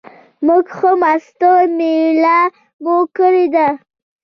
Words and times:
موږ 0.45 0.65
ښه 0.77 0.91
مسته 1.01 1.51
مېله 1.77 2.39
مو 2.83 2.95
کړې 3.15 3.45
وای. 3.53 3.71